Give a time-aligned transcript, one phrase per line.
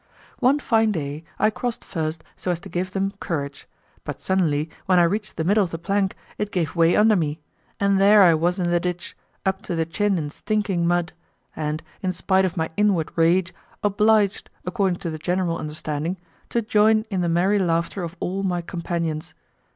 [0.39, 3.67] One fine day, I crossed first so as to give them courage,
[4.03, 7.39] but suddenly, when I reached the middle of the plank, it gave way under me,
[7.79, 11.13] and there I was in the ditch, up to the chin in stinking mud,
[11.55, 13.53] and, in spite of my inward rage,
[13.83, 16.17] obliged, according to the general understanding,
[16.49, 19.35] to join in the merry laughter of all my companions.